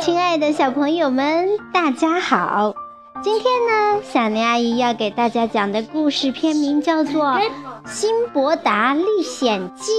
[0.00, 2.74] 亲爱的小朋友们，大家好！
[3.22, 7.26] 今天呢，小林阿姨要给大家讲的故事片名叫做
[7.86, 9.92] 《辛伯达历险记》。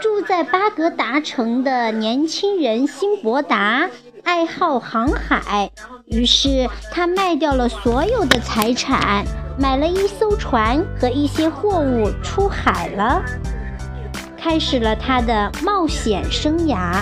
[0.00, 3.88] 住在巴格达城的年轻人辛伯达
[4.24, 5.70] 爱好航海，
[6.06, 9.24] 于是他卖掉了所有的财产，
[9.56, 13.22] 买了一艘船和一些货物，出海了。
[14.42, 17.00] 开始了他的冒险生涯。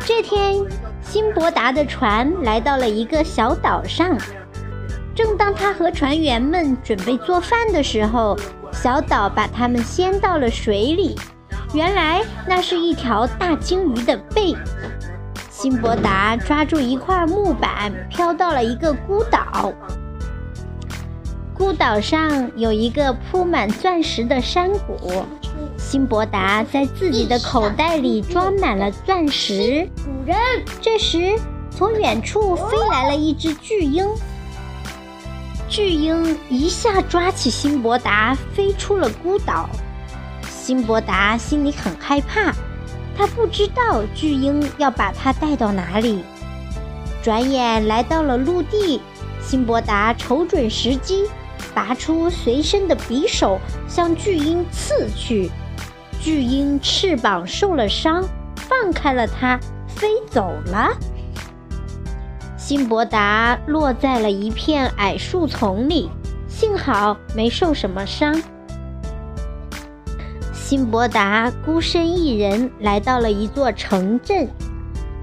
[0.00, 0.56] 这天，
[1.00, 4.18] 辛伯达的船来到了一个小岛上。
[5.14, 8.36] 正当他和船员们准备做饭的时候，
[8.72, 11.14] 小岛把他们掀到了水里。
[11.72, 14.52] 原来那是一条大鲸鱼的背。
[15.48, 19.72] 辛伯达抓住一块木板，飘到了一个孤岛。
[21.54, 25.24] 孤岛上有一个铺满钻石的山谷。
[25.90, 29.90] 辛伯达在自己的口袋里装满了钻石。
[29.96, 30.38] 主人，
[30.80, 31.36] 这时
[31.68, 34.06] 从远处飞来了一只巨鹰。
[35.68, 39.68] 巨鹰一下抓起辛伯达，飞出了孤岛。
[40.48, 42.52] 辛伯达心里很害怕，
[43.18, 46.22] 他不知道巨鹰要把他带到哪里。
[47.20, 49.00] 转眼来到了陆地，
[49.42, 51.24] 辛伯达瞅准时机，
[51.74, 55.50] 拔出随身的匕首，向巨鹰刺去。
[56.20, 58.22] 巨鹰翅膀受了伤，
[58.54, 60.90] 放开了它，飞走了。
[62.58, 66.10] 辛伯达落在了一片矮树丛里，
[66.46, 68.38] 幸好没受什么伤。
[70.52, 74.46] 辛伯达孤身一人来到了一座城镇，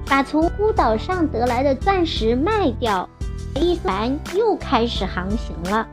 [0.08, 3.08] 把从孤岛上得来的钻石卖掉，
[3.54, 5.88] 一凡又开始航行了。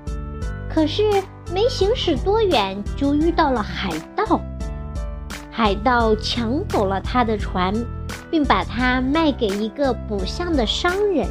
[0.69, 1.03] 可是
[1.53, 4.41] 没行驶多远，就遇到了海盗。
[5.57, 7.73] 海盗抢走了他的船，
[8.29, 11.29] 并把它卖给一个捕象的商人。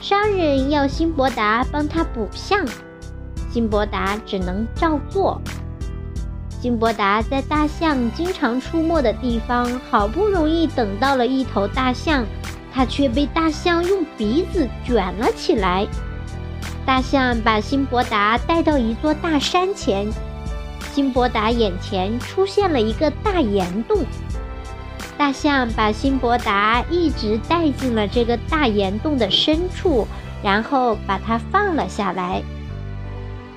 [0.00, 2.66] 商人要辛伯达帮他捕象，
[3.52, 5.40] 辛伯达只能照做。
[6.60, 12.26] 辛伯达在大象经常出没的地方，好不容易等到了一头大象，
[12.72, 15.86] 他却被大象用鼻子卷了起来。
[16.84, 20.10] 大象把辛伯达带到一座大山前。
[20.94, 24.04] 辛伯达眼前出现了一个大岩洞，
[25.18, 30.06] 大象把辛伯达一直带进了这个大岩洞的深处，
[30.40, 32.40] 然后把它放了下来。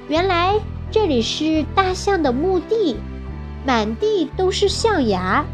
[0.08, 0.56] 原来
[0.90, 2.98] 这里是大象的墓地，
[3.64, 5.46] 满地都是象牙。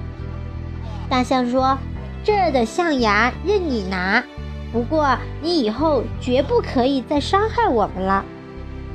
[1.10, 1.78] 大象说
[2.24, 4.24] ：“这儿的象牙任你拿，
[4.72, 8.24] 不过你以后绝不可以再伤害我们了。”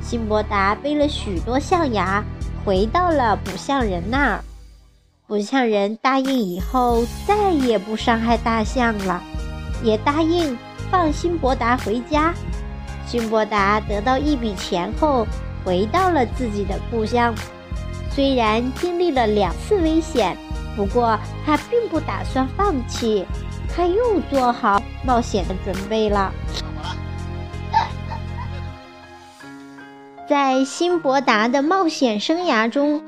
[0.01, 2.23] 辛伯达背了许多象牙。
[2.69, 4.43] 回到了捕象人那儿，
[5.25, 9.23] 捕象人答应以后再也不伤害大象了，
[9.81, 10.55] 也答应
[10.91, 12.31] 放辛伯达回家。
[13.07, 15.25] 辛伯达得到一笔钱后，
[15.65, 17.33] 回到了自己的故乡。
[18.11, 20.37] 虽然经历了两次危险，
[20.75, 23.25] 不过他并不打算放弃，
[23.75, 26.31] 他又做好冒险的准备了。
[30.29, 33.01] 在辛伯达的冒险生涯中，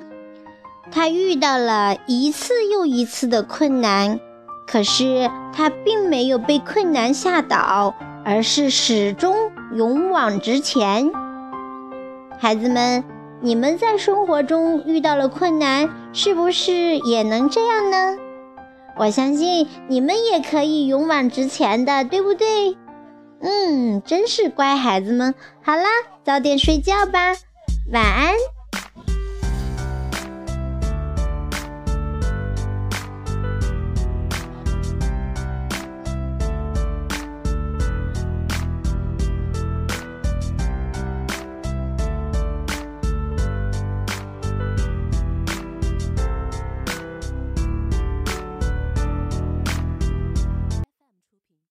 [0.89, 4.19] 他遇到了一次又一次的困难，
[4.65, 7.93] 可是他并没有被困难吓倒，
[8.25, 9.35] 而是始终
[9.75, 11.11] 勇往直前。
[12.39, 13.03] 孩子们，
[13.39, 18.17] 你们在生活中遇到了困难，是不是也能这样呢？
[18.97, 22.75] 我相信你们也可以勇往直前的，对不对？
[23.41, 25.33] 嗯，真是乖孩子们。
[25.63, 25.83] 好啦，
[26.23, 27.19] 早点睡觉吧，
[27.91, 28.35] 晚安。